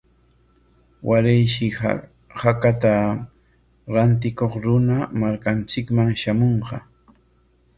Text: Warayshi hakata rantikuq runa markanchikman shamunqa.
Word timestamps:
Warayshi 1.07 1.65
hakata 2.41 2.93
rantikuq 3.93 4.53
runa 4.63 4.97
markanchikman 5.21 6.09
shamunqa. 6.21 6.75